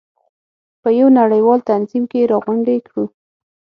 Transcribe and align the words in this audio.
په 0.81 0.89
یو 0.99 1.07
نړیوال 1.19 1.59
تنظیم 1.69 2.03
کې 2.11 2.29
راغونډې 2.31 2.77
کړو. 2.87 3.05